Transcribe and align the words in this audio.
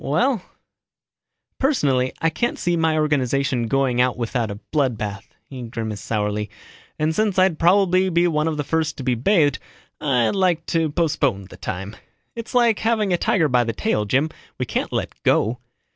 Well, 0.03 0.41
personally 1.59 2.11
I 2.19 2.31
can't 2.31 2.57
see 2.57 2.75
my 2.75 2.97
organization 2.97 3.67
going 3.67 4.01
out 4.01 4.17
without 4.17 4.49
a 4.49 4.55
blood 4.71 4.97
bath." 4.97 5.27
He 5.47 5.61
grimaced 5.61 6.05
sourly, 6.05 6.49
"And 6.97 7.13
since 7.13 7.37
I'd 7.37 7.59
probably 7.59 8.09
be 8.09 8.27
one 8.27 8.47
of 8.47 8.57
the 8.57 8.63
first 8.63 8.97
to 8.97 9.03
be 9.03 9.13
bathed, 9.13 9.59
I'd 9.99 10.33
like 10.33 10.65
to 10.73 10.89
postpone 10.89 11.49
the 11.51 11.57
time. 11.57 11.95
It's 12.35 12.55
like 12.55 12.79
having 12.79 13.13
a 13.13 13.17
tiger 13.19 13.47
by 13.47 13.63
the 13.63 13.73
tail, 13.73 14.05
Jim. 14.05 14.31
We 14.57 14.65
can't 14.65 14.91
let 14.91 15.13
go." 15.21 15.59